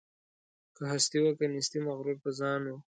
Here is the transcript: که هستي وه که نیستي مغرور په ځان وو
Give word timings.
که 0.75 0.81
هستي 0.93 1.17
وه 1.21 1.31
که 1.37 1.45
نیستي 1.53 1.79
مغرور 1.87 2.17
په 2.23 2.29
ځان 2.39 2.61
وو 2.67 2.77